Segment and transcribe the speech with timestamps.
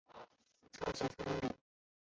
[0.79, 1.51] 朝鲜葱饼。